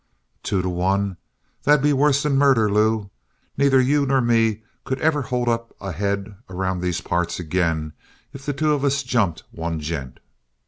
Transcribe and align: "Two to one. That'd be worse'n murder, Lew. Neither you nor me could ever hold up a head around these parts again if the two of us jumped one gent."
"Two 0.41 0.63
to 0.63 0.67
one. 0.69 1.17
That'd 1.61 1.83
be 1.83 1.93
worse'n 1.93 2.35
murder, 2.35 2.71
Lew. 2.71 3.11
Neither 3.55 3.79
you 3.79 4.07
nor 4.07 4.19
me 4.19 4.63
could 4.83 4.99
ever 4.99 5.21
hold 5.21 5.47
up 5.47 5.75
a 5.79 5.91
head 5.91 6.35
around 6.49 6.81
these 6.81 7.01
parts 7.01 7.39
again 7.39 7.93
if 8.33 8.43
the 8.43 8.51
two 8.53 8.73
of 8.73 8.83
us 8.83 9.03
jumped 9.03 9.43
one 9.51 9.79
gent." 9.79 10.19